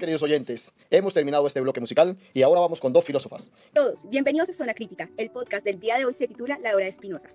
Queridos 0.00 0.22
oyentes, 0.22 0.72
hemos 0.88 1.12
terminado 1.12 1.46
este 1.46 1.60
bloque 1.60 1.78
musical 1.78 2.16
y 2.32 2.40
ahora 2.40 2.62
vamos 2.62 2.80
con 2.80 2.90
dos 2.90 3.04
filósofas. 3.04 3.52
Todos, 3.74 4.08
bienvenidos 4.08 4.48
a 4.48 4.54
Zona 4.54 4.72
Crítica. 4.72 5.10
El 5.18 5.30
podcast 5.30 5.62
del 5.62 5.78
día 5.78 5.98
de 5.98 6.06
hoy 6.06 6.14
se 6.14 6.26
titula 6.26 6.58
La 6.62 6.74
hora 6.74 6.84
de 6.84 6.88
Espinosa. 6.88 7.28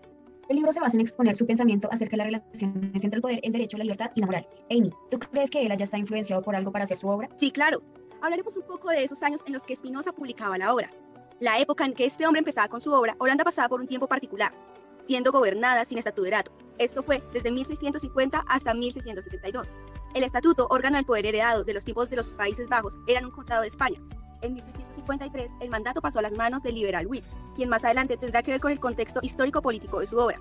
El 0.50 0.56
libro 0.56 0.74
se 0.74 0.80
basa 0.80 0.98
en 0.98 1.02
exponer 1.02 1.36
su 1.36 1.46
pensamiento 1.46 1.88
acerca 1.92 2.18
de 2.18 2.18
las 2.18 2.26
relaciones 2.26 3.04
entre 3.04 3.18
el 3.18 3.22
poder, 3.22 3.40
el 3.44 3.52
derecho, 3.52 3.78
la 3.78 3.84
libertad 3.84 4.10
y 4.16 4.22
la 4.22 4.26
moral. 4.26 4.48
Amy, 4.72 4.92
¿tú 5.12 5.20
crees 5.20 5.52
que 5.52 5.64
él 5.64 5.72
haya 5.72 5.84
estado 5.84 6.02
influenciado 6.02 6.42
por 6.42 6.56
algo 6.56 6.72
para 6.72 6.86
hacer 6.86 6.98
su 6.98 7.08
obra? 7.08 7.30
Sí, 7.36 7.52
claro. 7.52 7.84
Hablaremos 8.24 8.58
un 8.58 8.64
poco 8.64 8.90
de 8.90 9.04
esos 9.04 9.22
años 9.22 9.42
en 9.46 9.54
los 9.54 9.64
que 9.64 9.74
Espinosa 9.74 10.12
publicaba 10.12 10.58
la 10.58 10.74
obra. 10.74 10.92
La 11.40 11.60
época 11.60 11.86
en 11.86 11.94
que 11.94 12.06
este 12.06 12.26
hombre 12.26 12.40
empezaba 12.40 12.68
con 12.68 12.82
su 12.82 12.92
obra, 12.92 13.16
Holanda 13.20 13.44
pasaba 13.44 13.70
por 13.70 13.80
un 13.80 13.86
tiempo 13.86 14.08
particular, 14.08 14.52
siendo 14.98 15.32
gobernada 15.32 15.86
sin 15.86 16.00
estatuderato. 16.00 16.52
Esto 16.78 17.04
fue 17.04 17.24
desde 17.32 17.52
1650 17.52 18.44
hasta 18.48 18.74
1672. 18.74 19.74
El 20.14 20.24
estatuto, 20.24 20.68
órgano 20.70 20.98
del 20.98 21.06
poder 21.06 21.26
heredado 21.26 21.64
de 21.64 21.74
los 21.74 21.86
tiempos 21.86 22.10
de 22.10 22.18
los 22.18 22.34
Países 22.34 22.68
Bajos, 22.68 22.98
era 23.08 23.26
un 23.26 23.32
condado 23.32 23.62
de 23.62 23.68
España. 23.68 24.00
En 24.42 24.54
1653, 24.54 25.54
el 25.62 25.70
mandato 25.70 26.02
pasó 26.02 26.20
a 26.20 26.22
las 26.22 26.34
manos 26.34 26.64
del 26.64 26.76
liberal 26.76 27.08
Witt, 27.08 27.24
quien 27.56 27.70
más 27.70 27.86
adelante 27.86 28.18
tendrá 28.18 28.44
que 28.44 28.52
ver 28.52 28.60
con 28.60 28.72
el 28.72 28.80
contexto 28.80 29.20
histórico-político 29.24 30.00
de 30.00 30.08
su 30.08 30.18
obra. 30.18 30.40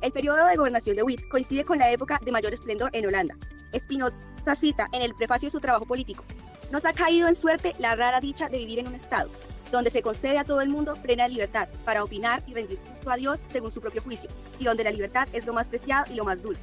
El 0.00 0.12
periodo 0.12 0.46
de 0.46 0.56
gobernación 0.56 0.96
de 0.96 1.02
Witt 1.02 1.28
coincide 1.28 1.64
con 1.64 1.78
la 1.78 1.90
época 1.90 2.20
de 2.24 2.32
mayor 2.32 2.52
esplendor 2.52 2.90
en 2.92 3.06
Holanda. 3.06 3.36
Spinoza 3.76 4.54
cita 4.54 4.88
en 4.92 5.02
el 5.02 5.14
prefacio 5.14 5.48
de 5.48 5.52
su 5.52 5.60
trabajo 5.60 5.86
político, 5.86 6.24
nos 6.72 6.86
ha 6.86 6.92
caído 6.94 7.28
en 7.28 7.34
suerte 7.34 7.76
la 7.78 7.94
rara 7.94 8.20
dicha 8.20 8.48
de 8.48 8.56
vivir 8.56 8.78
en 8.78 8.88
un 8.88 8.94
estado, 8.94 9.28
donde 9.72 9.90
se 9.90 10.02
concede 10.02 10.38
a 10.38 10.44
todo 10.44 10.60
el 10.60 10.68
mundo 10.68 10.94
plena 10.94 11.26
libertad 11.26 11.68
para 11.84 12.04
opinar 12.04 12.44
y 12.46 12.54
rendir 12.54 12.78
culto 12.78 13.10
a 13.10 13.16
Dios 13.16 13.44
según 13.48 13.72
su 13.72 13.80
propio 13.80 14.02
juicio, 14.02 14.30
y 14.60 14.64
donde 14.64 14.84
la 14.84 14.92
libertad 14.92 15.26
es 15.32 15.46
lo 15.46 15.52
más 15.52 15.68
preciado 15.68 16.04
y 16.12 16.14
lo 16.14 16.24
más 16.24 16.42
dulce. 16.42 16.62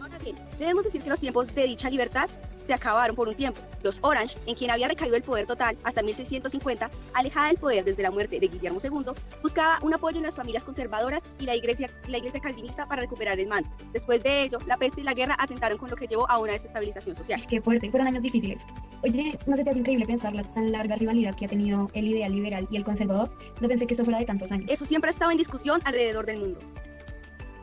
Ahora 0.00 0.18
bien, 0.18 0.36
debemos 0.58 0.84
decir 0.84 1.02
que 1.02 1.08
los 1.08 1.20
tiempos 1.20 1.54
de 1.54 1.64
dicha 1.64 1.88
libertad 1.88 2.28
se 2.60 2.74
acabaron 2.74 3.16
por 3.16 3.28
un 3.28 3.34
tiempo. 3.34 3.60
Los 3.82 3.98
Orange, 4.02 4.38
en 4.46 4.54
quien 4.54 4.70
había 4.70 4.88
recaído 4.88 5.16
el 5.16 5.22
poder 5.22 5.46
total 5.46 5.78
hasta 5.84 6.02
1650, 6.02 6.90
alejada 7.14 7.46
del 7.46 7.56
poder 7.56 7.84
desde 7.84 8.02
la 8.02 8.10
muerte 8.10 8.38
de 8.38 8.48
Guillermo 8.48 8.78
II, 8.82 9.12
buscaba 9.42 9.78
un 9.82 9.94
apoyo 9.94 10.18
en 10.18 10.24
las 10.24 10.36
familias 10.36 10.64
conservadoras 10.64 11.24
y 11.38 11.46
la 11.46 11.56
iglesia, 11.56 11.90
la 12.08 12.18
iglesia 12.18 12.40
calvinista 12.40 12.86
para 12.86 13.00
recuperar 13.00 13.40
el 13.40 13.48
mando. 13.48 13.70
Después 13.92 14.22
de 14.22 14.42
ello, 14.42 14.58
la 14.66 14.76
peste 14.76 15.00
y 15.00 15.04
la 15.04 15.14
guerra 15.14 15.36
atentaron 15.38 15.78
con 15.78 15.90
lo 15.90 15.96
que 15.96 16.06
llevó 16.06 16.30
a 16.30 16.38
una 16.38 16.52
desestabilización 16.52 17.16
social. 17.16 17.40
Qué 17.48 17.60
fuerte, 17.60 17.90
fueron 17.90 18.08
años 18.08 18.22
difíciles. 18.22 18.66
Oye, 19.02 19.38
¿no 19.46 19.56
se 19.56 19.64
te 19.64 19.70
hace 19.70 19.80
increíble 19.80 20.04
pensar 20.04 20.34
la 20.34 20.42
tan 20.42 20.72
larga 20.72 20.96
rivalidad 20.96 21.34
que 21.34 21.46
ha 21.46 21.48
tenido 21.48 21.90
el 21.94 22.06
ideal 22.06 22.32
liberal 22.32 22.68
y 22.70 22.76
el 22.76 22.84
conservador? 22.84 23.30
No 23.62 23.68
pensé 23.68 23.86
que 23.86 23.94
esto 23.94 24.04
fuera 24.04 24.18
de 24.18 24.26
tantos 24.26 24.52
años. 24.52 24.68
Eso 24.70 24.84
siempre 24.84 25.08
ha 25.08 25.12
estado 25.12 25.30
en 25.30 25.38
discusión 25.38 25.80
alrededor 25.84 26.26
del 26.26 26.38
mundo. 26.40 26.60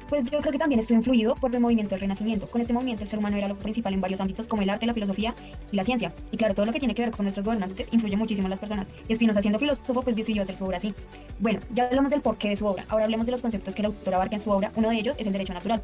Pues 0.10 0.32
yo 0.32 0.40
creo 0.40 0.54
que 0.54 0.58
también 0.58 0.80
estoy 0.80 0.96
influido 0.96 1.36
por 1.36 1.54
el 1.54 1.60
movimiento 1.60 1.94
del 1.94 2.00
Renacimiento. 2.00 2.50
Con 2.50 2.62
este 2.62 2.74
movimiento 2.74 3.04
el 3.04 3.10
ser 3.10 3.20
humano 3.20 3.36
era 3.36 3.50
lo 3.50 3.58
principal 3.58 3.94
en 3.94 4.00
varios 4.00 4.22
ámbitos 4.22 4.48
como 4.48 4.62
el 4.62 4.70
arte, 4.70 4.86
la 4.86 4.94
filosofía 4.94 5.36
y 5.72 5.76
la 5.76 5.84
ciencia. 5.84 6.14
Y 6.32 6.38
claro, 6.38 6.56
todo 6.56 6.66
lo 6.66 6.72
que 6.72 6.80
tiene 6.80 6.96
que 6.96 7.02
ver 7.04 7.12
con 7.12 7.26
nuestros 7.26 7.46
gobernantes 7.46 7.90
influye 7.92 8.16
muchísimo 8.16 8.46
en 8.46 8.52
las 8.52 8.60
personas. 8.60 8.90
Y 9.08 9.16
Spinoza, 9.16 9.42
siendo 9.42 9.60
filósofo, 9.60 10.02
pues 10.02 10.16
decidió 10.16 10.44
hacer 10.44 10.56
su 10.56 10.66
obra 10.66 10.78
así. 10.78 10.94
Bueno, 11.40 11.60
ya 11.74 11.88
hablamos 11.88 12.10
del 12.10 12.22
porqué 12.22 12.50
de 12.50 12.56
su 12.56 12.66
obra. 12.66 12.86
Ahora 12.88 13.04
hablemos 13.04 13.26
de 13.26 13.34
los 13.34 13.42
conceptos 13.42 13.76
que 13.76 13.82
el 13.82 13.88
autor 13.88 14.14
abarca 14.14 14.38
en 14.38 14.42
su 14.42 14.50
obra. 14.50 14.72
Uno 14.76 14.90
de 14.90 14.96
ellos 14.96 15.18
es 15.20 15.28
el 15.28 15.34
derecho 15.34 15.54
natural. 15.54 15.84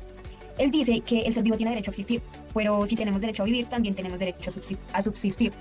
Él 0.57 0.71
dice 0.71 1.01
que 1.01 1.21
el 1.21 1.33
ser 1.33 1.43
vivo 1.43 1.57
tiene 1.57 1.71
derecho 1.71 1.89
a 1.89 1.93
existir, 1.93 2.21
pero 2.53 2.85
si 2.85 2.95
tenemos 2.95 3.21
derecho 3.21 3.43
a 3.43 3.45
vivir, 3.45 3.65
también 3.67 3.95
tenemos 3.95 4.19
derecho 4.19 4.51
a 4.93 5.01
subsistir. 5.01 5.53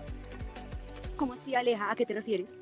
¿Cómo 1.16 1.34
así, 1.34 1.54
Aleja? 1.54 1.90
¿A 1.90 1.94
qué 1.94 2.04
te 2.04 2.14
refieres? 2.14 2.58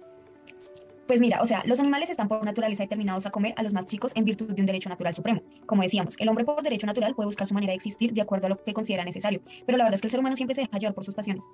Pues 1.06 1.20
mira, 1.20 1.42
o 1.42 1.44
sea, 1.44 1.62
los 1.66 1.80
animales 1.80 2.08
están 2.08 2.28
por 2.28 2.44
naturaleza 2.44 2.84
determinados 2.84 3.26
a 3.26 3.32
comer 3.32 3.52
a 3.56 3.64
los 3.64 3.72
más 3.72 3.88
chicos 3.88 4.12
en 4.14 4.24
virtud 4.24 4.52
de 4.52 4.62
un 4.62 4.66
derecho 4.66 4.88
natural 4.88 5.12
supremo. 5.12 5.42
Como 5.66 5.82
decíamos, 5.82 6.14
el 6.20 6.28
hombre 6.28 6.44
por 6.44 6.62
derecho 6.62 6.86
natural 6.86 7.16
puede 7.16 7.26
buscar 7.26 7.48
su 7.48 7.54
manera 7.54 7.72
de 7.72 7.76
existir 7.76 8.12
de 8.12 8.20
acuerdo 8.20 8.46
a 8.46 8.50
lo 8.50 8.62
que 8.62 8.72
considera 8.72 9.04
necesario, 9.04 9.40
pero 9.66 9.76
la 9.76 9.84
verdad 9.84 9.96
es 9.96 10.02
que 10.02 10.06
el 10.06 10.10
ser 10.12 10.20
humano 10.20 10.36
siempre 10.36 10.54
se 10.54 10.60
deja 10.60 10.78
llevar 10.78 10.94
por 10.94 11.04
sus 11.04 11.14
pasiones. 11.14 11.44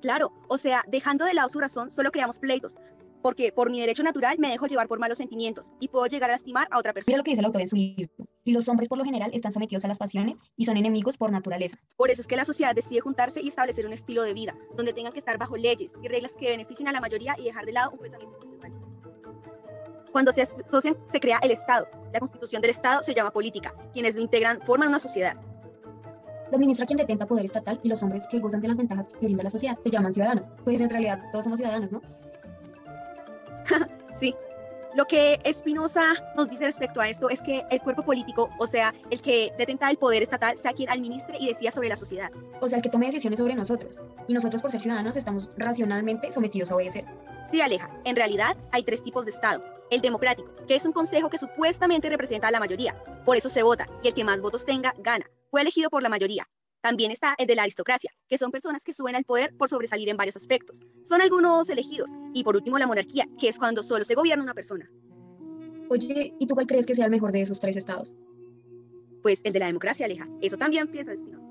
Claro, 0.00 0.32
o 0.48 0.56
sea, 0.56 0.82
dejando 0.86 1.26
de 1.26 1.34
lado 1.34 1.50
su 1.50 1.60
razón, 1.60 1.90
solo 1.90 2.10
creamos 2.10 2.38
pleitos, 2.38 2.74
porque 3.20 3.52
por 3.52 3.70
mi 3.70 3.80
derecho 3.80 4.02
natural 4.02 4.38
me 4.38 4.48
dejo 4.48 4.66
llevar 4.66 4.88
por 4.88 4.98
malos 4.98 5.18
sentimientos 5.18 5.72
y 5.78 5.88
puedo 5.88 6.06
llegar 6.06 6.30
a 6.30 6.34
lastimar 6.34 6.68
a 6.70 6.78
otra 6.78 6.94
persona. 6.94 7.12
Mira 7.12 7.18
lo 7.18 7.24
que 7.24 7.32
dice 7.32 7.40
el 7.40 7.46
autor 7.46 7.60
en 7.60 7.68
su 7.68 7.76
libro. 7.76 8.27
Y 8.48 8.52
los 8.52 8.66
hombres 8.70 8.88
por 8.88 8.96
lo 8.96 9.04
general 9.04 9.30
están 9.34 9.52
sometidos 9.52 9.84
a 9.84 9.88
las 9.88 9.98
pasiones 9.98 10.38
y 10.56 10.64
son 10.64 10.78
enemigos 10.78 11.18
por 11.18 11.30
naturaleza. 11.30 11.76
Por 11.98 12.10
eso 12.10 12.22
es 12.22 12.26
que 12.26 12.34
la 12.34 12.46
sociedad 12.46 12.74
decide 12.74 13.00
juntarse 13.00 13.42
y 13.42 13.48
establecer 13.48 13.84
un 13.84 13.92
estilo 13.92 14.22
de 14.22 14.32
vida, 14.32 14.56
donde 14.74 14.94
tengan 14.94 15.12
que 15.12 15.18
estar 15.18 15.36
bajo 15.36 15.58
leyes 15.58 15.92
y 16.02 16.08
reglas 16.08 16.34
que 16.34 16.48
beneficien 16.48 16.88
a 16.88 16.92
la 16.92 17.00
mayoría 17.02 17.36
y 17.38 17.44
dejar 17.44 17.66
de 17.66 17.72
lado 17.72 17.90
un 17.90 17.98
pensamiento 17.98 18.38
individual. 18.42 18.72
Cuando 20.12 20.32
se 20.32 20.40
asocian, 20.40 20.96
se 21.12 21.20
crea 21.20 21.40
el 21.42 21.50
Estado. 21.50 21.88
La 22.10 22.20
constitución 22.20 22.62
del 22.62 22.70
Estado 22.70 23.02
se 23.02 23.12
llama 23.12 23.34
política. 23.34 23.74
Quienes 23.92 24.16
lo 24.16 24.22
integran 24.22 24.62
forman 24.62 24.88
una 24.88 24.98
sociedad. 24.98 25.36
Lo 26.50 26.56
administra 26.56 26.86
quien 26.86 26.96
detenta 26.96 27.26
poder 27.26 27.44
estatal 27.44 27.78
y 27.82 27.90
los 27.90 28.02
hombres 28.02 28.26
que 28.30 28.38
gozan 28.38 28.62
de 28.62 28.68
las 28.68 28.78
ventajas 28.78 29.08
que 29.08 29.26
brinda 29.26 29.42
la 29.42 29.50
sociedad 29.50 29.76
se 29.78 29.90
llaman 29.90 30.14
ciudadanos. 30.14 30.48
Pues 30.64 30.80
en 30.80 30.88
realidad 30.88 31.22
todos 31.30 31.44
somos 31.44 31.58
ciudadanos, 31.58 31.92
¿no? 31.92 32.00
sí. 34.14 34.34
Lo 34.94 35.04
que 35.04 35.38
Espinosa 35.44 36.14
nos 36.34 36.48
dice 36.48 36.64
respecto 36.64 37.00
a 37.00 37.08
esto 37.08 37.28
es 37.28 37.42
que 37.42 37.64
el 37.70 37.80
cuerpo 37.80 38.02
político, 38.02 38.48
o 38.58 38.66
sea, 38.66 38.94
el 39.10 39.20
que 39.20 39.52
detenta 39.58 39.90
el 39.90 39.98
poder 39.98 40.22
estatal, 40.22 40.56
sea 40.56 40.72
quien 40.72 40.88
administre 40.88 41.36
y 41.38 41.48
decida 41.48 41.70
sobre 41.70 41.88
la 41.88 41.96
sociedad. 41.96 42.30
O 42.60 42.68
sea, 42.68 42.78
el 42.78 42.82
que 42.82 42.88
tome 42.88 43.06
decisiones 43.06 43.38
sobre 43.38 43.54
nosotros. 43.54 44.00
Y 44.26 44.34
nosotros, 44.34 44.62
por 44.62 44.70
ser 44.70 44.80
ciudadanos, 44.80 45.16
estamos 45.16 45.50
racionalmente 45.58 46.32
sometidos 46.32 46.70
a 46.70 46.76
obedecer. 46.76 47.04
Sí, 47.42 47.60
Aleja. 47.60 47.90
En 48.04 48.16
realidad, 48.16 48.56
hay 48.72 48.82
tres 48.82 49.02
tipos 49.02 49.26
de 49.26 49.30
Estado. 49.30 49.62
El 49.90 50.00
democrático, 50.00 50.50
que 50.66 50.74
es 50.74 50.84
un 50.84 50.92
consejo 50.92 51.28
que 51.28 51.38
supuestamente 51.38 52.08
representa 52.08 52.48
a 52.48 52.50
la 52.50 52.60
mayoría. 52.60 52.96
Por 53.24 53.36
eso 53.36 53.48
se 53.48 53.62
vota, 53.62 53.86
y 54.02 54.08
el 54.08 54.14
que 54.14 54.24
más 54.24 54.40
votos 54.40 54.64
tenga, 54.64 54.94
gana. 54.98 55.26
Fue 55.50 55.60
elegido 55.60 55.90
por 55.90 56.02
la 56.02 56.08
mayoría. 56.08 56.48
También 56.80 57.10
está 57.10 57.34
el 57.38 57.46
de 57.46 57.56
la 57.56 57.62
aristocracia, 57.62 58.12
que 58.28 58.38
son 58.38 58.50
personas 58.50 58.84
que 58.84 58.92
suben 58.92 59.16
al 59.16 59.24
poder 59.24 59.54
por 59.56 59.68
sobresalir 59.68 60.08
en 60.08 60.16
varios 60.16 60.36
aspectos. 60.36 60.80
Son 61.02 61.20
algunos 61.20 61.68
elegidos. 61.68 62.10
Y 62.32 62.44
por 62.44 62.56
último, 62.56 62.78
la 62.78 62.86
monarquía, 62.86 63.28
que 63.38 63.48
es 63.48 63.58
cuando 63.58 63.82
solo 63.82 64.04
se 64.04 64.14
gobierna 64.14 64.44
una 64.44 64.54
persona. 64.54 64.88
Oye, 65.90 66.34
¿y 66.38 66.46
tú 66.46 66.54
cuál 66.54 66.66
crees 66.66 66.86
que 66.86 66.94
sea 66.94 67.06
el 67.06 67.10
mejor 67.10 67.32
de 67.32 67.42
esos 67.42 67.60
tres 67.60 67.76
estados? 67.76 68.14
Pues 69.22 69.40
el 69.44 69.52
de 69.52 69.58
la 69.58 69.66
democracia, 69.66 70.06
Aleja. 70.06 70.28
Eso 70.40 70.56
también 70.56 70.86
piensa 70.88 71.12
Espinosa. 71.12 71.46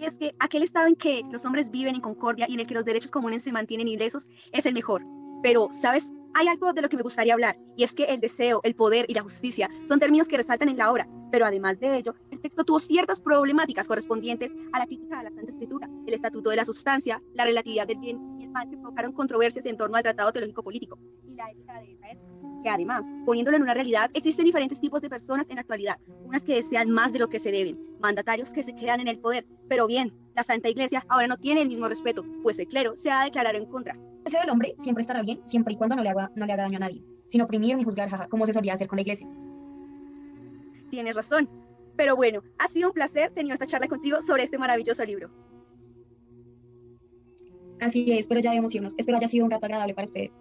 Y 0.00 0.04
es 0.04 0.16
que 0.16 0.34
aquel 0.40 0.64
estado 0.64 0.88
en 0.88 0.96
que 0.96 1.22
los 1.30 1.44
hombres 1.44 1.70
viven 1.70 1.94
en 1.94 2.00
concordia 2.00 2.46
y 2.48 2.54
en 2.54 2.60
el 2.60 2.66
que 2.66 2.74
los 2.74 2.84
derechos 2.84 3.12
comunes 3.12 3.44
se 3.44 3.52
mantienen 3.52 3.86
ilesos 3.86 4.28
es 4.52 4.66
el 4.66 4.74
mejor. 4.74 5.04
Pero, 5.44 5.68
¿sabes? 5.70 6.12
Hay 6.34 6.48
algo 6.48 6.72
de 6.72 6.82
lo 6.82 6.88
que 6.88 6.96
me 6.96 7.02
gustaría 7.02 7.34
hablar, 7.34 7.58
y 7.76 7.84
es 7.84 7.94
que 7.94 8.04
el 8.04 8.18
deseo, 8.18 8.60
el 8.64 8.74
poder 8.74 9.04
y 9.08 9.14
la 9.14 9.22
justicia 9.22 9.68
son 9.84 10.00
términos 10.00 10.28
que 10.28 10.38
resaltan 10.38 10.68
en 10.68 10.78
la 10.78 10.90
obra, 10.90 11.06
pero 11.30 11.44
además 11.44 11.78
de 11.78 11.98
ello, 11.98 12.14
el 12.30 12.31
texto 12.42 12.64
tuvo 12.64 12.80
ciertas 12.80 13.20
problemáticas 13.20 13.88
correspondientes 13.88 14.52
a 14.72 14.80
la 14.80 14.86
crítica 14.86 15.18
de 15.18 15.24
la 15.24 15.30
Santa 15.30 15.50
Escritura, 15.50 15.88
el 16.06 16.14
estatuto 16.14 16.50
de 16.50 16.56
la 16.56 16.64
sustancia, 16.64 17.22
la 17.34 17.44
relatividad 17.44 17.86
del 17.86 17.98
bien 17.98 18.38
y 18.38 18.44
el 18.44 18.50
mal 18.50 18.68
que 18.68 18.76
provocaron 18.76 19.12
controversias 19.12 19.66
en 19.66 19.76
torno 19.76 19.96
al 19.96 20.02
tratado 20.02 20.32
teológico 20.32 20.62
político 20.62 20.98
y 21.24 21.34
la 21.34 21.50
ética 21.50 21.80
de 21.80 21.92
esa 21.92 22.10
época. 22.10 22.32
Que 22.62 22.68
además, 22.68 23.04
poniéndolo 23.24 23.56
en 23.56 23.62
una 23.62 23.74
realidad, 23.74 24.10
existen 24.14 24.44
diferentes 24.44 24.80
tipos 24.80 25.00
de 25.00 25.10
personas 25.10 25.48
en 25.48 25.56
la 25.56 25.62
actualidad, 25.62 25.98
unas 26.24 26.44
que 26.44 26.54
desean 26.54 26.90
más 26.90 27.12
de 27.12 27.18
lo 27.18 27.28
que 27.28 27.38
se 27.38 27.50
deben, 27.50 27.78
mandatarios 28.00 28.52
que 28.52 28.62
se 28.62 28.74
quedan 28.74 29.00
en 29.00 29.08
el 29.08 29.18
poder, 29.18 29.46
pero 29.68 29.86
bien, 29.86 30.12
la 30.34 30.42
Santa 30.42 30.68
Iglesia 30.68 31.04
ahora 31.08 31.26
no 31.26 31.36
tiene 31.36 31.62
el 31.62 31.68
mismo 31.68 31.88
respeto, 31.88 32.24
pues 32.42 32.58
el 32.58 32.66
clero 32.66 32.94
se 32.94 33.10
ha 33.10 33.24
declarado 33.24 33.56
en 33.56 33.66
contra, 33.66 33.94
el 33.94 34.24
deseo 34.24 34.40
del 34.40 34.50
hombre 34.50 34.76
siempre 34.78 35.02
estará 35.02 35.22
bien, 35.22 35.40
siempre 35.44 35.74
y 35.74 35.76
cuando 35.76 35.96
no 35.96 36.02
le 36.02 36.10
haga, 36.10 36.30
no 36.36 36.46
le 36.46 36.52
haga 36.52 36.62
daño 36.62 36.76
a 36.76 36.80
nadie, 36.80 37.02
sin 37.28 37.40
oprimir 37.40 37.76
ni 37.76 37.82
juzgar, 37.82 38.08
jaja, 38.08 38.28
como 38.28 38.46
se 38.46 38.52
solía 38.52 38.74
hacer 38.74 38.86
con 38.86 38.96
la 38.96 39.02
iglesia. 39.02 39.28
Tienes 40.90 41.16
razón. 41.16 41.48
Pero 41.96 42.16
bueno, 42.16 42.42
ha 42.58 42.68
sido 42.68 42.88
un 42.88 42.94
placer 42.94 43.32
tener 43.32 43.52
esta 43.52 43.66
charla 43.66 43.88
contigo 43.88 44.20
sobre 44.22 44.42
este 44.44 44.58
maravilloso 44.58 45.04
libro. 45.04 45.30
Así 47.80 48.12
es, 48.12 48.28
pero 48.28 48.40
ya 48.40 48.50
debemos 48.50 48.74
irnos. 48.74 48.94
Espero 48.96 49.18
haya 49.18 49.28
sido 49.28 49.44
un 49.44 49.50
rato 49.50 49.66
agradable 49.66 49.94
para 49.94 50.06
ustedes. 50.06 50.32